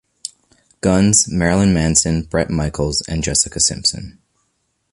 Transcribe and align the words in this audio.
Guns, 0.79 1.27
Marilyn 1.27 1.75
Manson, 1.75 2.23
Bret 2.23 2.49
Michaels 2.49 3.03
and 3.07 3.23
Jessica 3.23 3.59
Simpson. 3.59 4.17